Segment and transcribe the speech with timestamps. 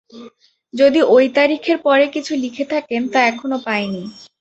[0.73, 4.03] যদি ঐ তারিখের পর কিছু লিখে থাকেন, তা এখনও পাইনি।